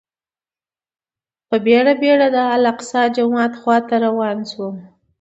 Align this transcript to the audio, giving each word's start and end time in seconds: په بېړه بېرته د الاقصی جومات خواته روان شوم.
په 1.49 1.55
بېړه 1.65 1.93
بېرته 2.01 2.27
د 2.35 2.37
الاقصی 2.55 3.01
جومات 3.15 3.53
خواته 3.61 3.95
روان 4.05 4.37
شوم. 4.51 4.75